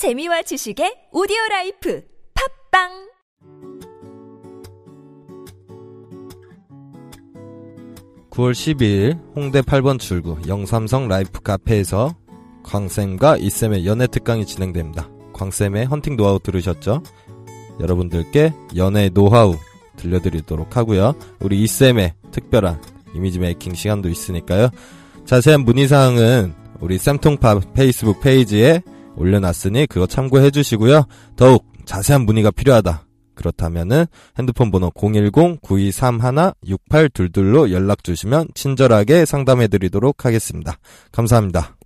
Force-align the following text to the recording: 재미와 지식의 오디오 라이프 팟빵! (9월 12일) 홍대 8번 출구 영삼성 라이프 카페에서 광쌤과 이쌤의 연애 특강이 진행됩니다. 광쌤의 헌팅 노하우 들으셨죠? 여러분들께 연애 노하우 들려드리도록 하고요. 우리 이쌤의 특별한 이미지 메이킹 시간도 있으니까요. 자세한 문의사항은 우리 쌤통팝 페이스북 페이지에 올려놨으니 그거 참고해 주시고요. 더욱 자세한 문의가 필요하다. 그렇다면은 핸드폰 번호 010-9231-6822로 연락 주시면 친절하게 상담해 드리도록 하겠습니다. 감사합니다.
재미와 0.00 0.40
지식의 0.40 1.08
오디오 1.12 1.36
라이프 1.50 2.02
팟빵! 2.32 2.88
(9월 8.30 8.52
12일) 8.52 9.20
홍대 9.36 9.60
8번 9.60 9.98
출구 9.98 10.38
영삼성 10.48 11.06
라이프 11.08 11.42
카페에서 11.42 12.16
광쌤과 12.62 13.36
이쌤의 13.36 13.84
연애 13.84 14.06
특강이 14.06 14.46
진행됩니다. 14.46 15.10
광쌤의 15.34 15.84
헌팅 15.84 16.16
노하우 16.16 16.38
들으셨죠? 16.38 17.02
여러분들께 17.78 18.54
연애 18.76 19.10
노하우 19.10 19.54
들려드리도록 19.98 20.78
하고요. 20.78 21.12
우리 21.40 21.62
이쌤의 21.64 22.14
특별한 22.30 22.80
이미지 23.14 23.38
메이킹 23.38 23.74
시간도 23.74 24.08
있으니까요. 24.08 24.70
자세한 25.26 25.60
문의사항은 25.60 26.54
우리 26.80 26.96
쌤통팝 26.96 27.74
페이스북 27.74 28.22
페이지에 28.22 28.82
올려놨으니 29.16 29.86
그거 29.86 30.06
참고해 30.06 30.50
주시고요. 30.50 31.04
더욱 31.36 31.66
자세한 31.84 32.22
문의가 32.22 32.50
필요하다. 32.50 33.06
그렇다면은 33.34 34.06
핸드폰 34.38 34.70
번호 34.70 34.90
010-9231-6822로 34.90 37.72
연락 37.72 38.04
주시면 38.04 38.48
친절하게 38.54 39.24
상담해 39.24 39.68
드리도록 39.68 40.26
하겠습니다. 40.26 40.78
감사합니다. 41.10 41.76